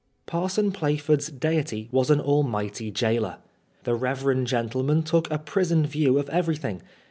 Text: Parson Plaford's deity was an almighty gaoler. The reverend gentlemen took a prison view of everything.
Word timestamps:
Parson 0.25 0.71
Plaford's 0.71 1.27
deity 1.27 1.87
was 1.91 2.09
an 2.09 2.19
almighty 2.19 2.89
gaoler. 2.89 3.37
The 3.83 3.93
reverend 3.93 4.47
gentlemen 4.47 5.03
took 5.03 5.29
a 5.29 5.37
prison 5.37 5.85
view 5.85 6.17
of 6.17 6.27
everything. 6.31 6.81